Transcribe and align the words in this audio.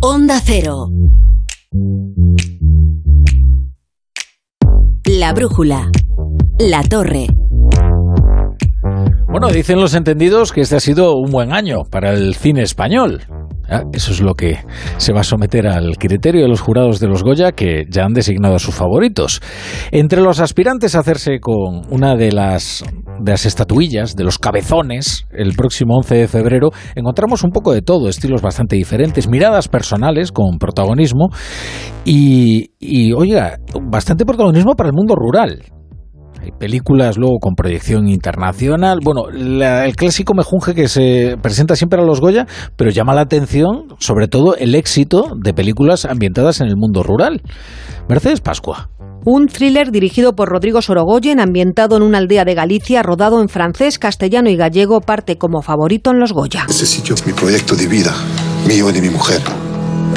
Onda 0.00 0.40
Cero. 0.40 0.90
La 5.04 5.32
brújula. 5.32 5.90
La 6.60 6.84
torre. 6.84 7.26
Bueno, 9.28 9.48
dicen 9.48 9.80
los 9.80 9.94
entendidos 9.94 10.52
que 10.52 10.60
este 10.60 10.76
ha 10.76 10.80
sido 10.80 11.16
un 11.16 11.32
buen 11.32 11.52
año 11.52 11.84
para 11.84 12.12
el 12.12 12.36
cine 12.36 12.62
español. 12.62 13.22
Ah, 13.70 13.82
eso 13.92 14.12
es 14.12 14.22
lo 14.22 14.34
que 14.34 14.58
se 14.96 15.12
va 15.12 15.20
a 15.20 15.24
someter 15.24 15.66
al 15.66 15.98
criterio 15.98 16.42
de 16.42 16.48
los 16.48 16.60
jurados 16.60 17.00
de 17.00 17.06
los 17.06 17.22
Goya, 17.22 17.52
que 17.52 17.84
ya 17.88 18.04
han 18.04 18.14
designado 18.14 18.54
a 18.54 18.58
sus 18.58 18.74
favoritos. 18.74 19.42
Entre 19.90 20.22
los 20.22 20.40
aspirantes 20.40 20.94
a 20.94 21.00
hacerse 21.00 21.38
con 21.38 21.82
una 21.90 22.16
de 22.16 22.32
las, 22.32 22.82
de 23.20 23.30
las 23.30 23.44
estatuillas, 23.44 24.16
de 24.16 24.24
los 24.24 24.38
cabezones, 24.38 25.26
el 25.32 25.52
próximo 25.54 25.96
11 25.98 26.14
de 26.14 26.28
febrero, 26.28 26.70
encontramos 26.94 27.44
un 27.44 27.50
poco 27.50 27.72
de 27.72 27.82
todo, 27.82 28.08
estilos 28.08 28.40
bastante 28.40 28.76
diferentes, 28.76 29.28
miradas 29.28 29.68
personales 29.68 30.32
con 30.32 30.58
protagonismo 30.58 31.28
y, 32.06 32.70
y 32.78 33.12
oiga, 33.12 33.58
bastante 33.82 34.24
protagonismo 34.24 34.74
para 34.76 34.88
el 34.88 34.94
mundo 34.94 35.14
rural. 35.14 35.77
Hay 36.40 36.50
películas 36.52 37.16
luego 37.18 37.38
con 37.40 37.54
proyección 37.54 38.08
internacional. 38.08 38.98
Bueno, 39.04 39.24
la- 39.32 39.84
el 39.86 39.96
clásico 39.96 40.34
mejunje 40.34 40.74
que 40.74 40.88
se 40.88 41.36
presenta 41.42 41.76
siempre 41.76 42.00
a 42.00 42.04
los 42.04 42.20
Goya, 42.20 42.46
pero 42.76 42.90
llama 42.90 43.14
la 43.14 43.22
atención 43.22 43.94
sobre 43.98 44.28
todo 44.28 44.56
el 44.56 44.74
éxito 44.74 45.32
de 45.36 45.52
películas 45.52 46.04
ambientadas 46.04 46.60
en 46.60 46.68
el 46.68 46.76
mundo 46.76 47.02
rural. 47.02 47.42
Mercedes 48.08 48.40
Pascua. 48.40 48.90
Un 49.24 49.48
thriller 49.48 49.90
dirigido 49.90 50.34
por 50.34 50.48
Rodrigo 50.48 50.80
Sorogoyen, 50.80 51.40
ambientado 51.40 51.96
en 51.96 52.02
una 52.02 52.18
aldea 52.18 52.44
de 52.44 52.54
Galicia, 52.54 53.02
rodado 53.02 53.42
en 53.42 53.48
francés, 53.48 53.98
castellano 53.98 54.48
y 54.48 54.56
gallego, 54.56 55.00
parte 55.00 55.36
como 55.36 55.60
favorito 55.60 56.12
en 56.12 56.20
los 56.20 56.32
Goya. 56.32 56.66
Ese 56.68 56.86
sitio 56.86 57.14
es 57.16 57.26
mi 57.26 57.32
proyecto 57.32 57.74
de 57.74 57.88
vida, 57.88 58.14
mío 58.66 58.88
y 58.88 58.92
de 58.92 59.02
mi 59.02 59.10
mujer. 59.10 59.40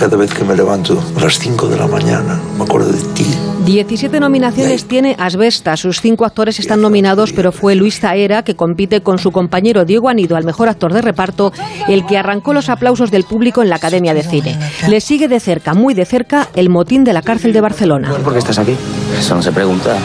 Cada 0.02 0.18
vez 0.18 0.34
que 0.34 0.44
me 0.44 0.56
levanto 0.56 1.00
a 1.16 1.22
las 1.22 1.38
5 1.38 1.68
de 1.68 1.78
la 1.78 1.86
mañana, 1.86 2.42
me 2.58 2.64
acuerdo 2.64 2.92
de 2.92 3.04
ti. 3.14 3.24
17 3.68 4.20
nominaciones 4.20 4.86
tiene 4.86 5.16
Asbesta. 5.20 5.78
Sus 5.78 6.02
cinco 6.02 6.26
actores 6.26 6.60
están 6.60 6.82
nominados, 6.82 7.34
pero 7.34 7.52
fue 7.52 7.76
Luis 7.76 8.00
Zaera, 8.00 8.42
que 8.42 8.56
compite 8.56 9.02
con 9.02 9.20
su 9.20 9.32
compañero 9.32 9.86
Diego 9.86 10.10
Anido 10.10 10.38
al 10.38 10.44
mejor 10.44 10.70
actor 10.70 10.92
de 10.92 11.04
reparto, 11.04 11.54
el 11.88 12.04
que 12.08 12.18
arrancó 12.18 12.52
los 12.52 12.70
aplausos 12.70 13.12
del 13.12 13.26
público 13.26 13.62
en 13.62 13.70
la 13.70 13.76
Academia 13.76 14.16
de 14.16 14.24
Cine. 14.24 14.58
Le 14.88 15.02
sigue 15.02 15.28
de 15.28 15.40
cerca, 15.40 15.76
muy 15.76 15.94
de 15.94 16.06
cerca, 16.06 16.50
el 16.56 16.70
motín 16.70 17.04
de 17.04 17.14
la 17.14 17.22
cárcel 17.22 17.54
de 17.54 17.62
Barcelona. 17.62 18.12
¿Por 18.24 18.34
qué 18.34 18.40
estás 18.40 18.58
aquí? 18.58 18.76
Eso 19.20 19.36
no 19.36 19.44
se 19.44 19.52
pregunta. 19.52 19.98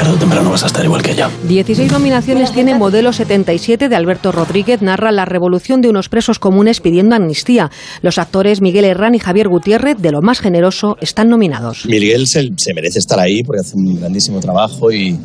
Tarde 0.00 0.14
o 0.14 0.18
temprano 0.18 0.48
vas 0.48 0.62
a 0.62 0.66
estar 0.66 0.82
igual 0.82 1.02
que 1.02 1.14
yo. 1.14 1.28
16 1.46 1.92
nominaciones 1.92 2.52
tiene 2.52 2.74
Modelo 2.74 3.12
77 3.12 3.90
de 3.90 3.96
Alberto 3.96 4.32
Rodríguez, 4.32 4.80
narra 4.80 5.12
la 5.12 5.26
revolución 5.26 5.82
de 5.82 5.90
unos 5.90 6.08
presos 6.08 6.38
comunes 6.38 6.80
pidiendo 6.80 7.14
amnistía. 7.14 7.70
Los 8.00 8.16
actores 8.16 8.62
Miguel 8.62 8.86
Herrán 8.86 9.14
y 9.14 9.18
Javier 9.18 9.48
Gutiérrez, 9.48 9.98
de 9.98 10.10
lo 10.10 10.22
más 10.22 10.40
generoso, 10.40 10.96
están 11.02 11.28
nominados. 11.28 11.84
Miguel 11.84 12.26
se, 12.28 12.48
se 12.56 12.72
merece 12.72 12.98
estar 12.98 13.20
ahí 13.20 13.42
porque 13.42 13.60
hace 13.60 13.76
un 13.76 14.00
grandísimo 14.00 14.40
trabajo 14.40 14.90
y 14.90 15.18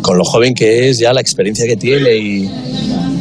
con 0.00 0.16
lo 0.16 0.24
joven 0.24 0.54
que 0.54 0.88
es, 0.88 0.98
ya 0.98 1.12
la 1.12 1.20
experiencia 1.20 1.66
que 1.66 1.76
tiene 1.76 2.16
y, 2.16 2.50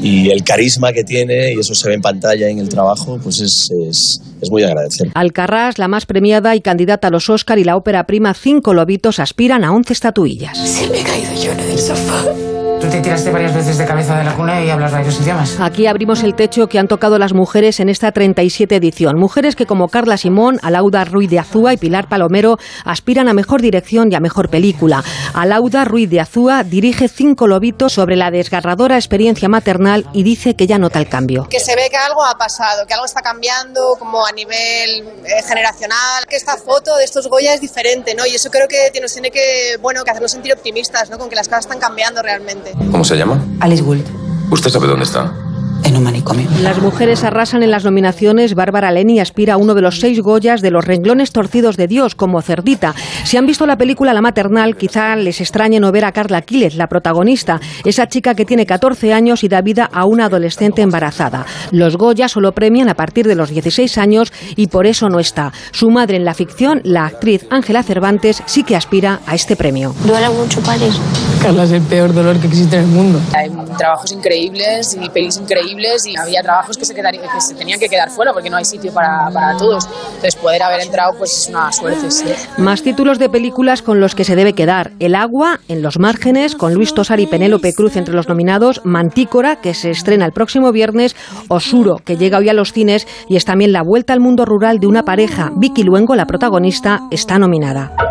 y 0.02 0.30
el 0.30 0.44
carisma 0.44 0.92
que 0.94 1.04
tiene, 1.04 1.54
y 1.54 1.60
eso 1.60 1.76
se 1.76 1.88
ve 1.88 1.96
en 1.96 2.02
pantalla 2.02 2.50
en 2.50 2.60
el 2.60 2.70
trabajo, 2.70 3.20
pues 3.22 3.40
es, 3.40 3.70
es, 3.88 4.22
es 4.42 4.52
muy 4.52 4.62
de 4.62 4.68
agradecer. 4.68 5.10
Alcarrás, 5.14 5.78
la 5.78 5.88
más 5.88 6.06
premiada 6.06 6.56
y 6.56 6.62
candidata 6.62 7.10
a 7.10 7.12
los 7.12 7.30
Oscar 7.30 7.60
y 7.60 7.64
la 7.64 7.76
ópera 7.76 8.06
prima 8.06 8.34
Cinco 8.34 8.74
Lobitos 8.74 9.20
aspiran 9.20 9.64
a 9.64 9.72
11 9.74 9.94
estatuillas. 9.94 10.58
Se 10.58 10.90
me 10.90 11.02
he 11.02 11.04
caído 11.04 11.34
yo 11.42 11.52
en 11.52 11.60
el 11.60 11.80
sofá. 11.80 12.51
Te 12.92 13.00
tiraste 13.00 13.32
varias 13.32 13.56
veces 13.56 13.78
de 13.78 13.86
cabeza 13.86 14.18
de 14.18 14.26
la 14.26 14.36
cuna 14.36 14.62
y 14.62 14.70
hablas 14.70 14.92
varios 14.92 15.18
idiomas. 15.22 15.58
Aquí 15.62 15.88
abrimos 15.88 16.24
el 16.24 16.36
techo 16.36 16.68
que 16.68 16.78
han 16.78 16.90
tocado 16.90 17.18
las 17.18 17.34
mujeres 17.34 17.80
en 17.80 17.88
esta 17.88 18.12
37 18.12 18.76
edición. 18.76 19.18
Mujeres 19.18 19.56
que 19.56 19.66
como 19.66 19.88
Carla 19.88 20.18
Simón, 20.18 20.60
Alauda 20.62 21.06
Ruiz 21.06 21.30
de 21.30 21.40
Azúa 21.40 21.74
y 21.74 21.78
Pilar 21.78 22.10
Palomero 22.10 22.58
aspiran 22.84 23.30
a 23.30 23.34
mejor 23.34 23.62
dirección 23.62 24.12
y 24.12 24.16
a 24.16 24.20
mejor 24.20 24.50
película. 24.50 25.06
Alauda 25.34 25.86
Ruiz 25.86 26.10
de 26.10 26.20
Azúa 26.20 26.66
dirige 26.66 27.08
Cinco 27.08 27.48
Lobitos 27.48 27.94
sobre 27.94 28.18
la 28.18 28.30
desgarradora 28.30 28.96
experiencia 28.98 29.48
maternal 29.48 30.06
y 30.12 30.24
dice 30.24 30.58
que 30.58 30.68
ya 30.68 30.78
nota 30.78 31.00
el 31.00 31.08
cambio. 31.08 31.48
que 31.50 31.62
se 31.62 31.78
ve 31.78 31.88
que 31.90 31.96
algo 31.96 32.26
ha 32.26 32.38
pasado, 32.38 32.86
que 32.86 32.94
algo 32.94 33.06
está 33.06 33.22
cambiando 33.22 33.96
como 33.98 34.26
a 34.26 34.34
nivel 34.34 35.08
eh, 35.24 35.42
generacional, 35.48 36.26
que 36.28 36.36
esta 36.36 36.58
foto 36.58 36.98
de 36.98 37.06
estos 37.06 37.30
Goya 37.30 37.54
es 37.54 37.62
diferente, 37.62 38.14
¿no? 38.16 38.26
Y 38.26 38.36
eso 38.36 38.50
creo 38.52 38.68
que 38.68 38.92
nos 39.00 39.14
tiene 39.14 39.32
que, 39.32 39.78
bueno, 39.80 40.04
que 40.04 40.12
hacernos 40.12 40.32
sentir 40.34 40.52
optimistas, 40.52 41.10
¿no? 41.10 41.18
Con 41.18 41.30
que 41.30 41.38
las 41.38 41.48
cosas 41.48 41.64
están 41.64 41.80
cambiando 41.80 42.22
realmente. 42.22 42.74
¿Cómo 42.90 43.04
se 43.04 43.16
llama? 43.18 43.44
Alice 43.60 43.84
Gould, 43.84 44.06
¿Usted 44.50 44.70
sabe 44.70 44.88
dónde 44.88 45.06
está? 45.06 45.32
en 45.84 45.98
un 45.98 46.04
manicomio. 46.04 46.48
Las 46.62 46.80
mujeres 46.80 47.24
arrasan 47.24 47.64
en 47.64 47.72
las 47.72 47.84
nominaciones. 47.84 48.54
Bárbara 48.54 48.92
Leni 48.92 49.20
aspira 49.20 49.56
a 49.56 49.58
uno 49.58 49.74
de 49.74 49.82
los 49.82 50.00
seis 50.00 50.20
Goyas 50.22 50.62
de 50.62 50.70
los 50.70 50.86
renglones 50.86 51.32
torcidos 51.32 51.76
de 51.76 51.88
Dios, 51.88 52.14
como 52.14 52.40
Cerdita. 52.44 52.94
Si 53.24 53.36
han 53.38 53.48
visto 53.48 53.66
la 53.66 53.80
película 53.80 54.14
La 54.14 54.22
Maternal, 54.22 54.78
quizá 54.78 55.16
les 55.16 55.42
extrañe 55.42 55.80
no 55.80 55.92
ver 55.92 56.06
a 56.06 56.12
Carla 56.12 56.44
Quiles, 56.44 56.76
la 56.76 56.88
protagonista, 56.88 57.60
esa 57.84 58.08
chica 58.08 58.36
que 58.36 58.46
tiene 58.46 58.68
14 58.68 59.12
años 59.12 59.44
y 59.44 59.48
da 59.48 59.62
vida 59.62 59.90
a 59.92 60.06
una 60.06 60.26
adolescente 60.26 60.84
embarazada. 60.84 61.48
Los 61.72 61.98
Goya 61.98 62.28
solo 62.28 62.52
premian 62.52 62.88
a 62.88 62.94
partir 62.96 63.28
de 63.28 63.34
los 63.34 63.50
16 63.50 63.98
años 63.98 64.32
y 64.56 64.68
por 64.68 64.86
eso 64.86 65.10
no 65.10 65.20
está. 65.20 65.52
Su 65.72 65.90
madre 65.90 66.18
en 66.18 66.26
la 66.26 66.36
ficción, 66.36 66.82
la 66.84 67.08
actriz 67.08 67.48
Ángela 67.50 67.82
Cervantes, 67.82 68.44
sí 68.46 68.64
que 68.64 68.76
aspira 68.76 69.20
a 69.26 69.34
este 69.34 69.56
premio. 69.56 69.96
Duele 70.06 70.30
mucho 70.30 70.62
parir. 70.62 70.92
Carla 71.42 71.64
es 71.64 71.72
el 71.72 71.82
peor 71.82 72.14
dolor 72.14 72.40
que 72.40 72.46
existe 72.46 72.76
en 72.76 72.84
el 72.84 72.88
mundo. 72.90 73.20
Hay 73.34 73.50
trabajos 73.76 74.12
increíbles 74.12 74.96
y 75.02 75.10
pelis 75.10 75.38
increíbles 75.38 76.06
y 76.06 76.16
había 76.16 76.44
trabajos 76.44 76.78
que 76.78 76.86
se, 76.86 76.94
quedarían, 76.94 77.24
que 77.24 77.42
se 77.42 77.56
tenían 77.56 77.80
que 77.80 77.90
quedar 77.90 78.12
fuera 78.12 78.32
porque 78.32 78.50
no 78.50 78.58
hay 78.58 78.66
sitio 78.66 78.94
para, 78.94 79.28
para 79.34 79.58
todos. 79.58 79.88
Entonces 80.08 80.36
poder 80.36 80.62
haber 80.62 80.82
entrado 80.82 81.14
pues 81.18 81.36
es 81.36 81.50
una 81.50 81.72
suerte, 81.72 82.12
sí. 82.12 82.26
Más 82.58 82.84
títulos 82.84 83.18
de 83.18 83.28
películas 83.28 83.82
con 83.82 84.00
los 84.00 84.14
que 84.14 84.24
se 84.24 84.36
debe 84.36 84.54
quedar. 84.54 84.92
El 85.00 85.16
agua, 85.16 85.60
en 85.68 85.82
los 85.82 85.98
márgenes, 85.98 86.56
con 86.56 86.76
Luis 86.76 86.94
Tosar 86.94 87.20
y 87.20 87.26
Penélope 87.26 87.74
Cruz 87.74 87.96
entre 87.96 88.14
los 88.14 88.30
nominados. 88.30 88.82
Mantícora, 88.84 89.56
que 89.56 89.74
se 89.74 89.90
estrena 89.90 90.28
el 90.28 90.34
próximo 90.34 90.72
viernes. 90.72 91.16
Osuro, 91.48 91.98
que 92.06 92.18
llega 92.18 92.38
hoy 92.38 92.50
a 92.50 92.54
los 92.54 92.72
cines. 92.72 93.08
Y 93.28 93.36
es 93.36 93.46
también 93.46 93.72
la 93.72 93.82
vuelta 93.82 94.14
al 94.14 94.20
mundo 94.20 94.46
rural 94.46 94.78
de 94.78 94.86
una 94.86 95.04
pareja. 95.04 95.50
Vicky 95.56 95.82
Luengo, 95.82 96.16
la 96.16 96.28
protagonista, 96.28 97.02
está 97.10 97.40
nominada. 97.40 98.11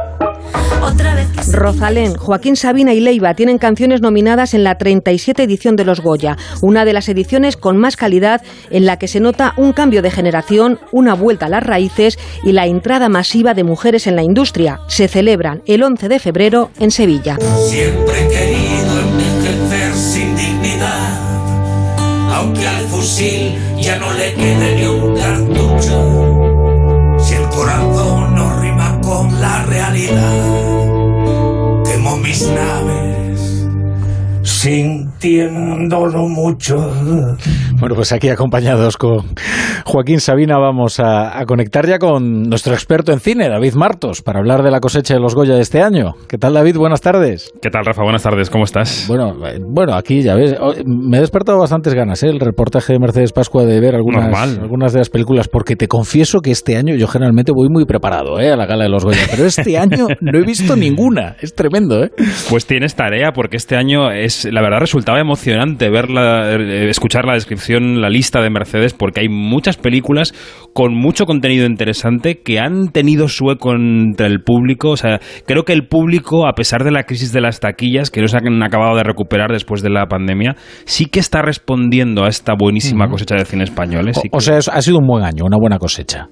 Rosalén, 1.53 2.15
Joaquín 2.15 2.56
Sabina 2.56 2.94
y 2.94 3.00
Leiva 3.00 3.34
tienen 3.34 3.59
canciones 3.59 4.00
nominadas 4.00 4.55
en 4.55 4.65
la 4.65 4.77
37 4.77 5.43
edición 5.43 5.77
de 5.77 5.84
los 5.84 6.00
Goya, 6.00 6.37
una 6.62 6.84
de 6.84 6.93
las 6.93 7.09
ediciones 7.09 7.56
con 7.56 7.77
más 7.77 7.97
calidad 7.97 8.43
en 8.71 8.87
la 8.87 8.99
que 8.99 9.09
se 9.09 9.21
nota 9.21 9.55
un 9.56 9.72
cambio 9.72 10.03
de 10.03 10.11
generación, 10.11 10.78
una 10.93 11.15
vuelta 11.15 11.47
a 11.47 11.49
las 11.49 11.62
raíces 11.62 12.19
y 12.44 12.53
la 12.53 12.66
entrada 12.66 13.09
masiva 13.09 13.55
de 13.55 13.65
mujeres 13.65 14.06
en 14.06 14.16
la 14.16 14.22
industria. 14.22 14.81
Se 14.88 15.09
celebran 15.09 15.62
el 15.66 15.83
11 15.83 16.09
de 16.09 16.19
febrero 16.19 16.71
en 16.78 16.91
Sevilla. 16.91 17.37
Siempre 17.69 18.25
he 18.25 18.28
querido 18.28 19.00
envejecer 19.00 19.94
sin 19.94 20.37
dignidad, 20.37 21.19
aunque 22.32 22.67
al 22.67 22.84
fusil 22.87 23.55
ya 23.81 23.99
no 23.99 24.12
le 24.12 24.34
quede 24.34 24.77
ni 24.77 24.87
un 24.87 25.17
cartucho. 25.17 26.30
Con 29.10 29.41
la 29.41 29.65
realidad, 29.65 30.44
quemo 31.84 32.16
mis 32.19 32.43
naves, 32.47 33.66
sintiéndolo 35.20 36.28
mucho. 36.28 36.76
Bueno, 37.78 37.94
pues 37.94 38.12
aquí 38.12 38.28
acompañados 38.28 38.97
con 38.97 39.26
Joaquín 39.84 40.20
Sabina 40.20 40.58
vamos 40.58 40.98
a, 40.98 41.38
a 41.38 41.44
conectar 41.44 41.86
ya 41.86 41.98
con 41.98 42.42
nuestro 42.44 42.72
experto 42.72 43.12
en 43.12 43.20
cine, 43.20 43.48
David 43.48 43.75
Martos, 43.75 44.22
para 44.22 44.38
hablar 44.38 44.62
de 44.62 44.70
la 44.70 44.81
cosecha 44.81 45.14
de 45.14 45.20
los 45.20 45.34
Goya 45.34 45.54
de 45.54 45.60
este 45.60 45.82
año. 45.82 46.14
¿Qué 46.28 46.38
tal, 46.38 46.54
David? 46.54 46.76
Buenas 46.76 47.00
tardes. 47.00 47.53
¿Qué 47.60 47.70
tal, 47.70 47.84
Rafa? 47.84 48.03
Buenas 48.03 48.22
tardes, 48.22 48.48
¿cómo 48.50 48.64
estás? 48.64 49.06
Bueno, 49.08 49.34
eh, 49.47 49.58
bueno, 49.60 49.94
aquí 49.94 50.22
ya 50.22 50.34
ves, 50.34 50.54
me 50.86 51.19
he 51.19 51.20
despertado 51.20 51.58
bastantes 51.58 51.94
ganas, 51.94 52.22
¿eh? 52.22 52.28
el 52.28 52.41
reportaje 52.41 52.92
de 52.94 52.98
Mercedes 52.98 53.32
Pascua 53.32 53.64
de 53.64 53.81
ver 53.81 53.94
algunas, 53.94 54.25
Normal. 54.25 54.58
algunas 54.62 54.92
de 54.92 55.00
las 55.00 55.10
películas, 55.10 55.48
porque 55.48 55.76
te 55.76 55.87
confieso 55.88 56.40
que 56.40 56.50
este 56.50 56.76
año 56.76 56.94
yo 56.94 57.06
generalmente 57.08 57.52
voy 57.52 57.69
muy 57.69 57.84
preparado 57.84 58.40
¿eh? 58.40 58.50
a 58.52 58.56
la 58.56 58.66
gala 58.66 58.84
de 58.84 58.90
los 58.90 59.05
Goya, 59.05 59.23
pero 59.31 59.44
este 59.44 59.76
año 59.78 60.06
no 60.20 60.38
he 60.38 60.43
visto 60.44 60.76
ninguna, 60.76 61.37
es 61.40 61.55
tremendo, 61.55 62.05
¿eh? 62.05 62.11
Pues 62.49 62.66
tienes 62.66 62.94
tarea 62.94 63.32
porque 63.34 63.56
este 63.56 63.76
año 63.76 64.11
es, 64.11 64.44
la 64.50 64.62
verdad, 64.62 64.78
resultaba 65.11 65.21
emocionante 65.21 65.91
ver 65.91 66.11
la, 66.11 66.55
eh, 66.55 66.89
escuchar 66.89 67.25
la 67.25 67.35
descripción, 67.35 68.01
la 68.01 68.09
lista 68.09 68.41
de 68.41 68.51
Mercedes, 68.51 68.95
porque 68.95 69.21
hay 69.21 69.29
muchas 69.29 69.77
películas 69.77 70.33
con 70.73 70.95
mucho 70.95 71.27
contenido 71.27 71.67
interesante 71.67 72.41
que 72.43 72.59
han 72.59 72.89
tenido 72.89 73.29
su 73.29 73.51
eco 73.51 73.73
entre 73.73 74.27
el 74.27 74.43
público. 74.43 74.91
O 74.91 74.97
sea, 74.97 75.21
creo 75.47 75.65
que 75.65 75.73
el 75.73 75.87
público, 75.87 76.47
a 76.47 76.53
pesar 76.53 76.85
de 76.85 76.91
la 76.91 77.05
crisis 77.05 77.33
de 77.33 77.41
las 77.41 77.61
taquillas, 77.61 78.11
que 78.11 78.21
no 78.21 78.29
se 78.29 78.37
han 78.37 78.62
acabado 78.62 78.97
de 78.97 79.03
recuperar 79.03 79.51
después 79.51 79.83
de 79.83 79.91
la 79.91 80.07
pandemia, 80.07 80.57
sí 80.85 81.07
que 81.07 81.21
está 81.21 81.43
respondiendo 81.43 82.25
a 82.25 82.29
esta 82.29 82.55
buenísima 82.59 83.09
cosecha 83.09 83.37
de 83.37 83.45
cine 83.45 83.65
español. 83.65 84.09
¿eh? 84.09 84.15
Sí 84.15 84.29
O, 84.33 84.41
sea, 84.41 84.59
ha 84.59 84.83
sido 84.83 84.99
un 84.99 85.07
buen 85.07 85.25
año, 85.25 85.45
una 85.45 85.59
buena 85.59 85.79
cosecha. 85.79 86.29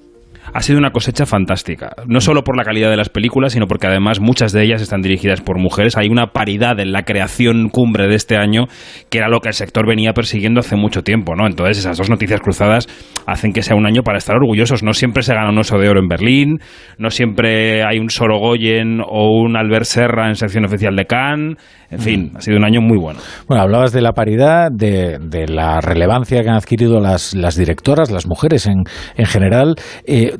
Ha 0.53 0.61
sido 0.61 0.79
una 0.79 0.91
cosecha 0.91 1.25
fantástica. 1.25 1.93
No 2.07 2.21
solo 2.21 2.43
por 2.43 2.57
la 2.57 2.63
calidad 2.63 2.89
de 2.89 2.97
las 2.97 3.09
películas, 3.09 3.53
sino 3.53 3.67
porque 3.67 3.87
además 3.87 4.19
muchas 4.19 4.51
de 4.51 4.63
ellas 4.63 4.81
están 4.81 5.01
dirigidas 5.01 5.41
por 5.41 5.59
mujeres. 5.59 5.97
Hay 5.97 6.07
una 6.09 6.27
paridad 6.27 6.79
en 6.79 6.91
la 6.91 7.03
creación 7.03 7.69
cumbre 7.69 8.07
de 8.07 8.15
este 8.15 8.37
año, 8.37 8.65
que 9.09 9.19
era 9.19 9.29
lo 9.29 9.39
que 9.39 9.49
el 9.49 9.53
sector 9.53 9.87
venía 9.87 10.13
persiguiendo 10.13 10.59
hace 10.59 10.75
mucho 10.75 11.03
tiempo, 11.03 11.35
¿no? 11.35 11.47
Entonces 11.47 11.79
esas 11.79 11.97
dos 11.97 12.09
noticias 12.09 12.41
cruzadas 12.41 12.87
hacen 13.25 13.53
que 13.53 13.61
sea 13.61 13.75
un 13.75 13.85
año 13.85 14.01
para 14.03 14.17
estar 14.17 14.35
orgullosos. 14.35 14.83
No 14.83 14.93
siempre 14.93 15.23
se 15.23 15.33
gana 15.33 15.49
un 15.49 15.57
oso 15.57 15.77
de 15.77 15.89
oro 15.89 15.99
en 15.99 16.07
Berlín, 16.07 16.59
no 16.97 17.09
siempre 17.09 17.83
hay 17.83 17.99
un 17.99 18.09
Sorogoyen 18.09 19.01
o 19.05 19.39
un 19.41 19.55
Albert 19.55 19.85
Serra 19.85 20.27
en 20.27 20.35
sección 20.35 20.65
oficial 20.65 20.95
de 20.95 21.05
Cannes. 21.05 21.57
En 21.91 21.99
fin, 21.99 22.31
ha 22.35 22.41
sido 22.41 22.57
un 22.57 22.65
año 22.65 22.81
muy 22.81 22.99
bueno. 22.99 23.19
Bueno, 23.47 23.63
hablabas 23.63 23.91
de 23.91 24.01
la 24.01 24.13
paridad, 24.13 24.69
de, 24.71 25.17
de 25.19 25.47
la 25.47 25.81
relevancia 25.81 26.43
que 26.43 26.49
han 26.49 26.55
adquirido 26.55 26.99
las, 26.99 27.33
las 27.33 27.55
directoras, 27.55 28.11
las 28.11 28.27
mujeres 28.27 28.67
en, 28.67 28.83
en 29.15 29.25
general. 29.25 29.75
Eh, 30.05 30.37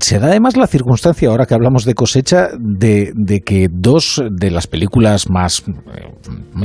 se 0.00 0.18
da 0.18 0.26
además 0.26 0.58
la 0.58 0.66
circunstancia, 0.66 1.30
ahora 1.30 1.46
que 1.46 1.54
hablamos 1.54 1.86
de 1.86 1.94
cosecha, 1.94 2.48
de, 2.58 3.12
de 3.14 3.40
que 3.40 3.68
dos 3.72 4.22
de 4.30 4.50
las 4.50 4.66
películas 4.66 5.30
más 5.30 5.64
eh, 5.68 5.72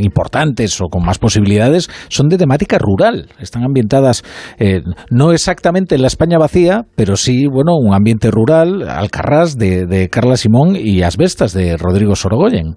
importantes 0.02 0.82
o 0.82 0.90
con 0.90 1.06
más 1.06 1.18
posibilidades 1.18 1.90
son 2.10 2.28
de 2.28 2.38
temática 2.38 2.78
rural. 2.78 3.30
Están 3.40 3.64
ambientadas 3.64 4.24
eh, 4.60 4.82
no 5.10 5.32
exactamente 5.32 5.96
en 5.96 6.02
la 6.02 6.08
España 6.08 6.38
vacía, 6.38 6.84
pero 6.96 7.16
sí, 7.16 7.48
bueno, 7.48 7.78
un 7.78 7.94
ambiente 7.94 8.32
rural, 8.32 8.88
Alcarrás 8.90 9.56
de, 9.58 9.86
de 9.86 10.10
Carla 10.10 10.36
Simón 10.36 10.76
y 10.76 11.04
Asbestas 11.04 11.54
de 11.54 11.78
Rodrigo 11.78 12.16
Sorogoyen. 12.16 12.76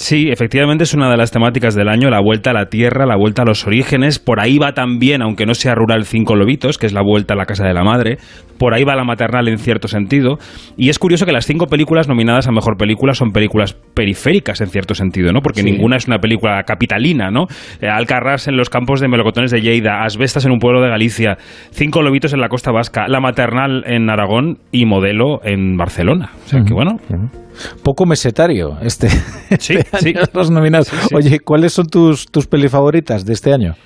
Sí, 0.00 0.28
efectivamente 0.30 0.84
es 0.84 0.94
una 0.94 1.10
de 1.10 1.16
las 1.16 1.32
temáticas 1.32 1.74
del 1.74 1.88
año, 1.88 2.08
la 2.08 2.20
vuelta 2.20 2.50
a 2.50 2.54
la 2.54 2.66
tierra, 2.66 3.04
la 3.04 3.16
vuelta 3.16 3.42
a 3.42 3.44
los 3.44 3.66
orígenes. 3.66 4.20
Por 4.20 4.38
ahí 4.38 4.56
va 4.56 4.72
también, 4.72 5.22
aunque 5.22 5.44
no 5.44 5.54
sea 5.54 5.74
rural, 5.74 6.04
Cinco 6.04 6.36
Lobitos, 6.36 6.78
que 6.78 6.86
es 6.86 6.92
la 6.92 7.02
vuelta 7.02 7.34
a 7.34 7.36
la 7.36 7.46
casa 7.46 7.66
de 7.66 7.74
la 7.74 7.82
madre. 7.82 8.16
Por 8.60 8.74
ahí 8.74 8.84
va 8.84 8.94
la 8.94 9.02
maternal 9.02 9.48
en 9.48 9.58
cierto 9.58 9.88
sentido. 9.88 10.38
Y 10.76 10.88
es 10.88 11.00
curioso 11.00 11.26
que 11.26 11.32
las 11.32 11.46
cinco 11.46 11.66
películas 11.66 12.06
nominadas 12.06 12.46
a 12.46 12.52
mejor 12.52 12.76
película 12.76 13.12
son 13.12 13.32
películas 13.32 13.74
periféricas 13.94 14.60
en 14.60 14.68
cierto 14.68 14.94
sentido, 14.94 15.32
¿no? 15.32 15.40
Porque 15.40 15.62
Sí. 15.62 15.70
ninguna 15.70 15.96
es 15.96 16.06
una 16.06 16.18
película 16.20 16.62
capitalina, 16.62 17.32
¿no? 17.32 17.46
Eh, 17.80 17.88
Alcarrás 17.88 18.46
en 18.46 18.56
los 18.56 18.70
campos 18.70 19.00
de 19.00 19.08
melocotones 19.08 19.50
de 19.50 19.60
Lleida, 19.62 20.04
Asbestas 20.04 20.44
en 20.44 20.52
un 20.52 20.60
pueblo 20.60 20.80
de 20.80 20.90
Galicia, 20.90 21.38
Cinco 21.72 22.02
Lobitos 22.02 22.32
en 22.32 22.40
la 22.40 22.48
costa 22.48 22.70
vasca, 22.70 23.08
La 23.08 23.18
maternal 23.20 23.82
en 23.84 24.08
Aragón 24.10 24.58
y 24.70 24.86
Modelo 24.86 25.40
en 25.42 25.76
Barcelona. 25.76 26.30
O 26.44 26.48
sea 26.48 26.62
que 26.62 26.72
bueno. 26.72 26.98
Poco 27.82 28.06
mesetario 28.06 28.78
este, 28.82 29.08
Sí, 29.58 29.74
este 29.78 29.87
sí. 30.00 30.12
año 30.12 30.28
los 30.32 30.50
nominados. 30.50 30.90
Oye, 31.12 31.40
¿cuáles 31.40 31.72
son 31.72 31.88
tus, 31.88 32.26
tus 32.26 32.46
peli 32.46 32.68
favoritas 32.68 33.24
de 33.24 33.32
este 33.32 33.52
año? 33.52 33.76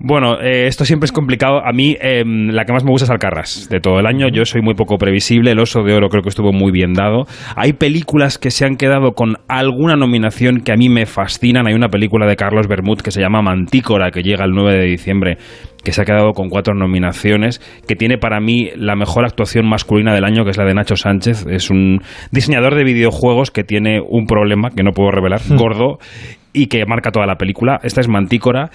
Bueno, 0.00 0.40
eh, 0.40 0.68
esto 0.68 0.84
siempre 0.84 1.06
es 1.06 1.12
complicado. 1.12 1.60
A 1.64 1.72
mí 1.72 1.96
eh, 2.00 2.22
la 2.24 2.64
que 2.64 2.72
más 2.72 2.84
me 2.84 2.90
gusta 2.90 3.04
es 3.04 3.10
Alcarrás. 3.10 3.68
De 3.68 3.80
todo 3.80 3.98
el 3.98 4.06
año 4.06 4.28
yo 4.28 4.44
soy 4.44 4.62
muy 4.62 4.74
poco 4.74 4.96
previsible. 4.96 5.50
El 5.50 5.58
Oso 5.58 5.82
de 5.82 5.92
Oro 5.92 6.08
creo 6.08 6.22
que 6.22 6.28
estuvo 6.28 6.52
muy 6.52 6.70
bien 6.70 6.92
dado. 6.92 7.26
Hay 7.56 7.72
películas 7.72 8.38
que 8.38 8.52
se 8.52 8.64
han 8.64 8.76
quedado 8.76 9.12
con 9.12 9.38
alguna 9.48 9.96
nominación 9.96 10.60
que 10.60 10.70
a 10.70 10.76
mí 10.76 10.88
me 10.88 11.06
fascinan. 11.06 11.66
Hay 11.66 11.74
una 11.74 11.88
película 11.88 12.26
de 12.26 12.36
Carlos 12.36 12.68
Bermud 12.68 13.00
que 13.00 13.10
se 13.10 13.20
llama 13.20 13.42
Mantícora 13.42 14.12
que 14.12 14.22
llega 14.22 14.44
el 14.44 14.52
9 14.52 14.78
de 14.78 14.84
diciembre 14.84 15.38
que 15.82 15.92
se 15.92 16.02
ha 16.02 16.04
quedado 16.04 16.32
con 16.32 16.48
cuatro 16.48 16.74
nominaciones, 16.74 17.60
que 17.86 17.94
tiene 17.94 18.18
para 18.18 18.40
mí 18.40 18.68
la 18.76 18.94
mejor 18.94 19.24
actuación 19.24 19.66
masculina 19.66 20.12
del 20.12 20.24
año, 20.24 20.44
que 20.44 20.50
es 20.50 20.58
la 20.58 20.64
de 20.64 20.74
Nacho 20.74 20.96
Sánchez. 20.96 21.46
Es 21.48 21.70
un 21.70 22.00
diseñador 22.30 22.74
de 22.74 22.84
videojuegos 22.84 23.50
que 23.50 23.64
tiene 23.64 24.00
un 24.00 24.26
problema 24.26 24.70
que 24.70 24.82
no 24.82 24.90
puedo 24.90 25.12
revelar, 25.12 25.40
gordo, 25.56 25.98
y 26.52 26.66
que 26.66 26.84
marca 26.86 27.10
toda 27.10 27.26
la 27.26 27.36
película. 27.36 27.78
Esta 27.82 28.00
es 28.00 28.08
Mantícora. 28.08 28.70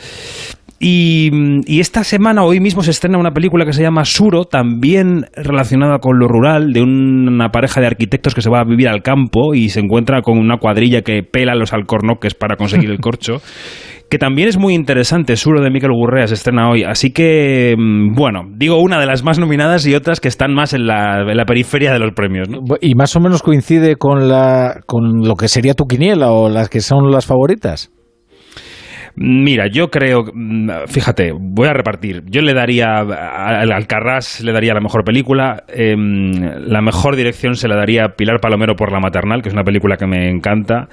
Y, 0.86 1.80
esta 1.80 2.04
semana, 2.04 2.44
hoy 2.44 2.60
mismo, 2.60 2.84
se 2.84 2.92
estrena 2.92 3.18
una 3.18 3.32
película 3.32 3.66
que 3.66 3.72
se 3.72 3.82
llama 3.82 4.04
Suro, 4.04 4.44
también 4.44 5.28
relacionada 5.34 6.00
con 6.00 6.20
lo 6.20 6.28
rural, 6.28 6.74
de 6.74 6.82
una 6.82 7.52
pareja 7.52 7.80
de 7.80 7.88
arquitectos 7.88 8.36
que 8.36 8.42
se 8.42 8.50
va 8.50 8.60
a 8.60 8.66
vivir 8.66 8.90
al 8.90 9.02
campo 9.02 9.54
y 9.54 9.70
se 9.70 9.80
encuentra 9.80 10.22
con 10.22 10.38
una 10.38 10.58
cuadrilla 10.58 11.02
que 11.02 11.24
pela 11.24 11.56
los 11.56 11.72
alcornoques 11.72 12.34
para 12.34 12.58
conseguir 12.58 12.90
el 12.90 13.00
corcho. 13.00 13.42
que 14.10 14.18
también 14.18 14.50
es 14.50 14.58
muy 14.58 14.74
interesante, 14.74 15.38
Suro 15.38 15.62
de 15.62 15.72
Miquel 15.72 15.94
Gurrea 15.94 16.28
se 16.28 16.34
estrena 16.34 16.70
hoy, 16.70 16.84
así 16.84 17.14
que, 17.14 17.76
mm, 17.78 18.14
bueno, 18.14 18.42
digo 18.54 18.82
una 18.82 19.00
de 19.00 19.06
las 19.06 19.24
más 19.24 19.40
nominadas 19.40 19.88
y 19.88 19.96
otras 19.96 20.20
que 20.20 20.28
están 20.28 20.54
más 20.54 20.74
en 20.74 20.86
la, 20.86 21.22
en 21.22 21.38
la 21.38 21.46
periferia 21.46 21.94
de 21.94 22.00
los 22.00 22.12
premios, 22.14 22.50
¿no? 22.50 22.60
Y 22.82 22.94
más 22.96 23.16
o 23.16 23.22
menos 23.22 23.42
coincide 23.42 23.96
con, 23.96 24.28
la, 24.28 24.82
con 24.86 25.26
lo 25.26 25.36
que 25.38 25.48
sería 25.48 25.76
tu 25.76 25.86
quiniela 25.86 26.32
o 26.32 26.50
las 26.50 26.68
que 26.68 26.82
son 26.82 27.10
las 27.10 27.26
favoritas. 27.26 27.90
Mira, 29.16 29.68
yo 29.68 29.92
creo, 29.92 30.26
mm, 30.34 30.70
fíjate, 30.88 31.34
voy 31.38 31.68
a 31.68 31.74
repartir. 31.74 32.24
Yo 32.26 32.42
le 32.42 32.54
daría 32.54 32.98
al 32.98 33.72
Alcarrás, 33.72 34.42
le 34.42 34.52
daría 34.52 34.74
la 34.74 34.80
mejor 34.82 35.04
película. 35.04 35.64
em, 35.68 36.32
la 36.68 36.82
mejor 36.82 37.16
dirección 37.16 37.56
se 37.56 37.68
la 37.68 37.76
daría 37.76 38.16
Pilar 38.16 38.40
Palomero 38.40 38.76
por 38.76 38.92
La 38.92 39.00
Maternal, 39.00 39.42
que 39.42 39.50
es 39.50 39.54
una 39.54 39.64
película 39.64 39.98
que 39.98 40.08
me 40.08 40.30
encanta. 40.30 40.90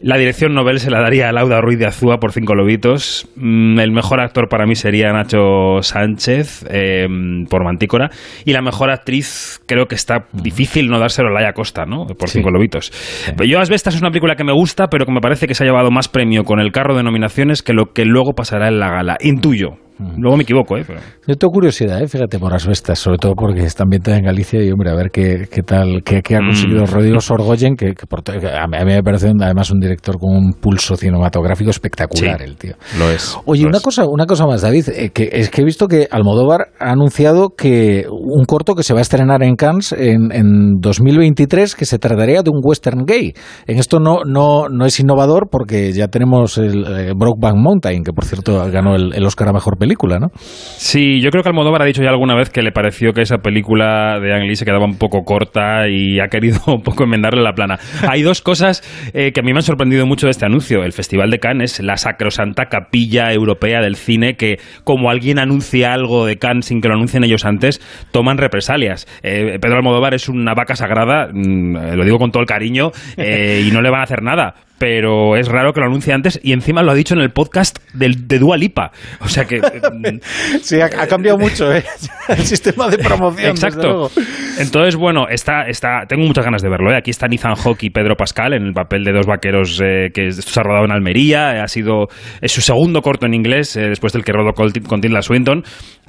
La 0.00 0.18
dirección 0.18 0.52
novel 0.52 0.78
se 0.78 0.90
la 0.90 1.00
daría 1.00 1.30
a 1.30 1.32
Lauda 1.32 1.62
Ruiz 1.62 1.78
de 1.78 1.86
Azúa 1.86 2.18
por 2.18 2.32
Cinco 2.32 2.54
Lobitos. 2.54 3.28
Mm, 3.36 3.78
El 3.80 3.92
mejor 3.92 4.20
actor 4.20 4.46
para 4.48 4.66
mí 4.66 4.74
sería 4.74 5.10
Nacho 5.10 5.80
Sánchez 5.80 6.66
em, 6.68 7.46
por 7.46 7.64
Mantícora. 7.64 8.10
Y 8.44 8.52
la 8.52 8.60
mejor 8.60 8.90
actriz 8.90 9.58
creo 9.66 9.86
que 9.86 9.94
está 9.94 10.26
difícil 10.34 10.88
no 10.88 10.98
dárselo 10.98 11.28
a 11.28 11.32
Laia 11.32 11.54
Costa, 11.54 11.86
¿no? 11.86 12.04
Por 12.06 12.28
Cinco 12.28 12.50
Lobitos. 12.50 12.92
Pero 13.36 13.48
Yo 13.48 13.58
Asbestas 13.58 13.94
es 13.94 14.02
una 14.02 14.10
película 14.10 14.36
que 14.36 14.44
me 14.44 14.52
gusta, 14.52 14.88
pero 14.88 15.06
que 15.06 15.12
me 15.12 15.20
parece 15.20 15.46
que 15.46 15.54
se 15.54 15.64
ha 15.64 15.66
llevado 15.66 15.90
más 15.90 16.08
premio 16.08 16.44
con 16.44 16.60
el 16.60 16.72
carro 16.72 16.94
de 16.94 17.02
nominaciones 17.02 17.62
que 17.62 17.72
lo 17.72 17.92
que 17.94 18.04
luego 18.04 18.34
pasará 18.34 18.68
en 18.68 18.78
la 18.78 18.90
gala. 18.90 19.16
Intuyo. 19.20 19.85
Luego 19.98 20.36
me 20.36 20.42
equivoco, 20.42 20.76
¿eh? 20.76 20.84
Pero... 20.86 21.00
Yo 21.26 21.34
tengo 21.36 21.52
curiosidad, 21.52 22.02
¿eh? 22.02 22.08
fíjate, 22.08 22.38
por 22.38 22.52
Asbestas, 22.54 22.98
sobre 22.98 23.18
todo 23.18 23.34
porque 23.34 23.62
está 23.64 23.84
ambientada 23.84 24.18
en 24.18 24.24
Galicia 24.24 24.62
y, 24.62 24.70
hombre, 24.70 24.90
a 24.90 24.94
ver 24.94 25.10
qué, 25.10 25.48
qué 25.50 25.62
tal, 25.62 26.02
qué, 26.04 26.22
qué 26.22 26.36
ha 26.36 26.40
conseguido 26.40 26.82
Mm. 26.82 26.86
Rodrigo 26.86 27.20
Sorgoyen, 27.20 27.76
que, 27.76 27.94
que 27.94 28.06
por 28.06 28.22
que 28.22 28.32
a, 28.48 28.66
mí, 28.66 28.76
me 28.84 29.02
parece 29.02 29.30
un- 29.30 29.42
además 29.42 29.70
un 29.70 29.80
director 29.80 30.18
con 30.18 30.36
un 30.36 30.52
pulso 30.52 30.96
cinematográfico 30.96 31.70
espectacular, 31.70 32.38
Sí, 32.38 32.44
el 32.44 32.56
tío. 32.56 32.74
Lo 32.98 33.08
es. 33.10 33.36
Oye, 33.46 33.62
lo 33.62 33.68
una 33.68 33.78
es. 33.78 33.82
cosa, 33.82 34.04
una 34.06 34.26
cosa 34.26 34.46
más, 34.46 34.62
David, 34.62 34.88
eh, 34.94 35.10
que 35.10 35.28
es 35.32 35.48
que 35.50 35.62
he 35.62 35.64
visto 35.64 35.86
que 35.88 36.08
Almodóvar 36.10 36.68
ha 36.78 36.90
anunciado 36.92 37.50
que 37.56 38.04
un 38.10 38.44
corto 38.44 38.74
que 38.74 38.82
se 38.82 38.92
va 38.92 38.98
a 39.00 39.02
estrenar 39.02 39.42
en 39.42 39.56
Cannes 39.56 39.92
en, 39.92 40.30
en 40.32 40.74
2023 40.80 41.74
que 41.74 41.84
se 41.86 41.98
trataría 41.98 42.42
de 42.42 42.50
un 42.50 42.60
western 42.62 43.04
gay. 43.06 43.32
En 43.66 43.78
esto 43.78 43.98
no, 44.00 44.24
no, 44.24 44.68
no 44.68 44.84
es 44.86 44.98
innovador 45.00 45.48
porque 45.50 45.92
ya 45.92 46.08
tenemos 46.08 46.58
el 46.58 46.84
eh, 46.84 47.12
Brokeback 47.16 47.54
Mountain, 47.56 48.02
que 48.02 48.12
por 48.12 48.24
cierto 48.24 48.58
ganó 48.70 48.94
el, 48.94 49.14
el 49.14 49.24
Oscar 49.24 49.48
a 49.48 49.52
mejor 49.52 49.76
película, 49.78 49.85
¿no? 49.86 50.30
Sí, 50.34 51.20
yo 51.20 51.30
creo 51.30 51.42
que 51.42 51.48
Almodóvar 51.48 51.82
ha 51.82 51.84
dicho 51.84 52.02
ya 52.02 52.10
alguna 52.10 52.34
vez 52.34 52.50
que 52.50 52.62
le 52.62 52.72
pareció 52.72 53.12
que 53.12 53.22
esa 53.22 53.38
película 53.38 54.18
de 54.20 54.34
Ang 54.34 54.44
Lee 54.44 54.56
se 54.56 54.64
quedaba 54.64 54.84
un 54.84 54.98
poco 54.98 55.22
corta 55.24 55.88
y 55.88 56.20
ha 56.20 56.28
querido 56.28 56.58
un 56.66 56.82
poco 56.82 57.04
enmendarle 57.04 57.42
la 57.42 57.52
plana. 57.52 57.78
Hay 58.08 58.22
dos 58.22 58.42
cosas 58.42 58.82
eh, 59.14 59.32
que 59.32 59.40
a 59.40 59.42
mí 59.42 59.52
me 59.52 59.58
han 59.58 59.62
sorprendido 59.62 60.06
mucho 60.06 60.26
de 60.26 60.32
este 60.32 60.46
anuncio. 60.46 60.82
El 60.82 60.92
Festival 60.92 61.30
de 61.30 61.38
Cannes 61.38 61.80
es 61.80 61.84
la 61.84 61.96
sacrosanta 61.96 62.66
capilla 62.66 63.32
europea 63.32 63.80
del 63.80 63.96
cine 63.96 64.36
que, 64.36 64.58
como 64.84 65.10
alguien 65.10 65.38
anuncia 65.38 65.92
algo 65.92 66.26
de 66.26 66.36
Cannes 66.36 66.66
sin 66.66 66.80
que 66.80 66.88
lo 66.88 66.94
anuncien 66.94 67.24
ellos 67.24 67.44
antes, 67.44 67.80
toman 68.12 68.38
represalias. 68.38 69.06
Eh, 69.22 69.58
Pedro 69.60 69.76
Almodóvar 69.76 70.14
es 70.14 70.28
una 70.28 70.54
vaca 70.54 70.74
sagrada, 70.74 71.28
mm, 71.32 71.76
eh, 71.76 71.96
lo 71.96 72.04
digo 72.04 72.18
con 72.18 72.30
todo 72.30 72.40
el 72.40 72.48
cariño, 72.48 72.90
y 73.16 73.70
no 73.70 73.80
le 73.80 73.90
van 73.90 74.00
a 74.00 74.04
hacer 74.04 74.22
nada. 74.22 74.54
Pero 74.78 75.36
es 75.36 75.48
raro 75.48 75.72
que 75.72 75.80
lo 75.80 75.86
anuncie 75.86 76.12
antes 76.12 76.38
y 76.42 76.52
encima 76.52 76.82
lo 76.82 76.92
ha 76.92 76.94
dicho 76.94 77.14
en 77.14 77.20
el 77.20 77.30
podcast 77.30 77.78
del, 77.94 78.28
de 78.28 78.38
Dua 78.38 78.56
Lipa. 78.56 78.92
O 79.20 79.28
sea 79.28 79.44
que 79.44 79.60
mm, 79.60 80.20
Sí, 80.60 80.80
ha, 80.80 80.86
ha 80.86 81.06
cambiado 81.06 81.38
mucho 81.38 81.72
¿eh? 81.72 81.84
el 82.28 82.38
sistema 82.38 82.88
de 82.88 82.98
promoción. 82.98 83.50
Exacto. 83.50 84.10
Entonces, 84.58 84.96
bueno, 84.96 85.26
está, 85.28 85.62
está, 85.62 86.04
tengo 86.08 86.24
muchas 86.26 86.44
ganas 86.44 86.62
de 86.62 86.68
verlo. 86.68 86.92
¿eh? 86.92 86.96
Aquí 86.96 87.10
están 87.10 87.32
Ethan 87.32 87.54
Hawke 87.54 87.84
y 87.84 87.90
Pedro 87.90 88.16
Pascal 88.16 88.52
en 88.54 88.64
el 88.64 88.72
papel 88.72 89.04
de 89.04 89.12
dos 89.12 89.26
vaqueros 89.26 89.80
eh, 89.82 90.10
que 90.12 90.30
se 90.32 90.60
ha 90.60 90.62
rodado 90.62 90.84
en 90.84 90.92
Almería. 90.92 91.62
Ha 91.62 91.68
sido 91.68 92.06
es 92.40 92.52
su 92.52 92.60
segundo 92.60 93.00
corto 93.00 93.26
en 93.26 93.34
inglés 93.34 93.74
después 93.74 94.12
del 94.12 94.24
que 94.24 94.32
rodó 94.32 94.52
con, 94.52 94.70
con 94.86 95.00
Tilda 95.00 95.22
Swinton. 95.22 95.62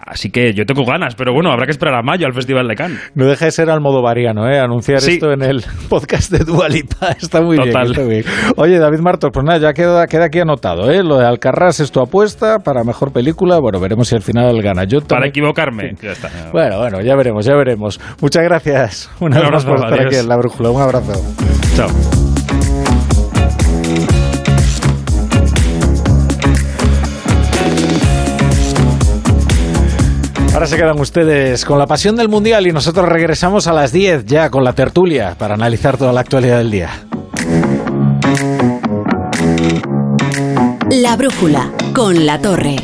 Así 0.07 0.31
que 0.31 0.53
yo 0.53 0.65
tengo 0.65 0.85
ganas, 0.85 1.15
pero 1.15 1.33
bueno, 1.33 1.51
habrá 1.51 1.65
que 1.65 1.71
esperar 1.71 1.93
a 1.95 2.01
mayo 2.01 2.25
al 2.25 2.33
Festival 2.33 2.65
de 2.67 2.75
Cannes. 2.75 2.99
No 3.13 3.25
deja 3.25 3.43
de 3.45 3.51
ser 3.51 3.69
almodovariano, 3.69 4.49
¿eh? 4.49 4.57
Anunciar 4.59 5.01
Sí. 5.01 5.13
esto 5.15 5.31
en 5.33 5.41
el 5.43 5.63
podcast 5.89 6.31
de 6.31 6.45
Dualipa. 6.45 7.09
Está 7.21 7.41
muy 7.41 7.57
bien, 7.57 7.75
está. 7.77 8.01
Oye, 8.55 8.79
David 8.79 8.99
Martos, 8.99 9.31
pues 9.33 9.45
nada, 9.45 9.59
ya 9.59 9.73
queda, 9.73 10.07
queda 10.07 10.25
aquí 10.25 10.39
anotado, 10.39 10.89
¿eh? 10.89 11.03
Lo 11.03 11.17
de 11.17 11.25
Alcarrás 11.25 11.79
es 11.81 11.91
tu 11.91 11.99
apuesta 11.99 12.59
para 12.59 12.83
mejor 12.83 13.11
película. 13.11 13.59
Bueno, 13.59 13.79
veremos 13.79 14.07
si 14.07 14.15
al 14.15 14.21
final 14.21 14.61
gana. 14.61 14.85
Yo 14.85 15.01
Para 15.01 15.27
equivocarme. 15.27 15.93
Ya 16.01 16.11
está. 16.11 16.29
Bueno, 16.53 16.79
bueno, 16.79 17.01
ya 17.01 17.15
veremos, 17.15 17.45
ya 17.45 17.55
veremos. 17.55 17.99
Muchas 18.21 18.43
gracias. 18.43 19.11
Una 19.19 19.41
Un 19.41 19.51
más 19.51 19.65
por 19.65 19.75
abrazo, 19.77 19.93
estar 19.95 20.07
aquí 20.07 20.15
en 20.15 20.29
La 20.29 20.37
Brújula. 20.37 20.69
Un 20.71 20.81
abrazo. 20.81 21.13
Chao. 21.75 22.26
Ahora 30.57 30.65
se 30.65 30.75
quedan 30.75 30.99
ustedes 30.99 31.65
con 31.65 31.77
la 31.77 31.85
pasión 31.85 32.15
del 32.15 32.29
Mundial 32.29 32.65
y 32.65 32.71
nosotros 32.71 33.07
regresamos 33.07 33.67
a 33.67 33.73
las 33.73 33.91
10 33.91 34.25
ya 34.25 34.49
con 34.49 34.63
la 34.63 34.73
tertulia 34.73 35.35
para 35.37 35.53
analizar 35.53 35.97
toda 35.97 36.11
la 36.11 36.21
actualidad 36.21 36.57
del 36.57 36.71
día. 36.71 36.89
La 40.89 41.15
brújula 41.15 41.71
con 41.93 42.25
la 42.25 42.41
torre. 42.41 42.77